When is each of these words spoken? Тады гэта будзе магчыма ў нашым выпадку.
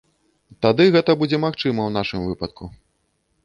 Тады 0.65 0.87
гэта 0.95 1.11
будзе 1.21 1.37
магчыма 1.45 1.81
ў 1.85 1.91
нашым 2.01 2.27
выпадку. 2.33 2.63